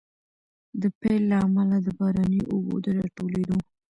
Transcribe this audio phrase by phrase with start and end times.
[0.81, 3.57] د پيل له امله، د باراني اوبو د راټولېدو